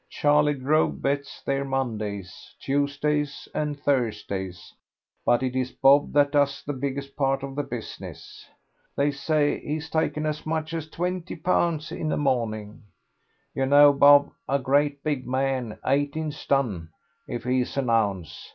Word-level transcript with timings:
Charley 0.09 0.55
Grove 0.55 0.99
bets 0.99 1.43
there 1.45 1.63
Mondays, 1.63 2.55
Tuesdays, 2.59 3.47
and 3.53 3.79
Thursdays, 3.79 4.73
but 5.23 5.43
it 5.43 5.55
is 5.55 5.69
Bob 5.71 6.11
that 6.13 6.31
does 6.31 6.63
the 6.63 6.73
biggest 6.73 7.15
part 7.15 7.43
of 7.43 7.53
the 7.53 7.61
business. 7.61 8.47
They 8.95 9.11
say 9.11 9.59
he's 9.59 9.91
taken 9.91 10.25
as 10.25 10.43
much 10.43 10.73
as 10.73 10.89
twenty 10.89 11.35
pounds 11.35 11.91
in 11.91 12.11
a 12.11 12.17
morning. 12.17 12.81
You 13.53 13.67
know 13.67 13.93
Bob, 13.93 14.31
a 14.49 14.57
great 14.57 15.03
big 15.03 15.27
man, 15.27 15.77
eighteen 15.85 16.31
stun 16.31 16.89
if 17.27 17.43
he's 17.43 17.77
an 17.77 17.91
ounce. 17.91 18.49